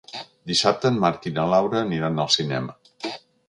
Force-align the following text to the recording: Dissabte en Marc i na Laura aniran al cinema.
Dissabte 0.51 0.89
en 0.93 0.97
Marc 1.03 1.29
i 1.31 1.33
na 1.37 1.45
Laura 1.53 1.79
aniran 1.85 2.25
al 2.25 2.33
cinema. 2.41 2.79